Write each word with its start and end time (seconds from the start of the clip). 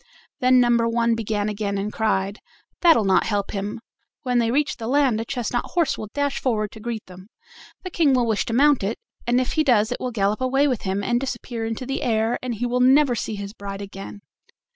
Then 0.39 0.59
number 0.59 0.89
one 0.89 1.13
began 1.13 1.47
again 1.47 1.77
and 1.77 1.93
cried: 1.93 2.39
"That'll 2.81 3.03
not 3.05 3.27
help 3.27 3.51
him! 3.51 3.79
When 4.23 4.39
they 4.39 4.49
reach 4.49 4.77
the 4.77 4.87
land 4.87 5.21
a 5.21 5.25
chestnut 5.25 5.63
horse 5.75 5.95
will 5.95 6.09
dash 6.15 6.39
forward 6.39 6.71
to 6.71 6.79
greet 6.79 7.05
them: 7.05 7.27
the 7.83 7.91
King 7.91 8.13
will 8.15 8.25
wish 8.25 8.43
to 8.45 8.53
mount 8.53 8.81
it, 8.81 8.97
and 9.27 9.39
if 9.39 9.51
he 9.51 9.63
does 9.63 9.91
it 9.91 9.99
will 9.99 10.09
gallop 10.09 10.41
away 10.41 10.67
with 10.67 10.81
him, 10.81 11.03
and 11.03 11.19
disappear 11.19 11.65
into 11.67 11.85
the 11.85 12.01
air, 12.01 12.39
and 12.41 12.55
he 12.55 12.65
will 12.65 12.79
never 12.79 13.13
see 13.13 13.35
his 13.35 13.53
bride 13.53 13.83
again." 13.83 14.23